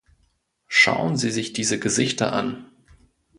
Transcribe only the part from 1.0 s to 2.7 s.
Sie sich diese Gesichter an.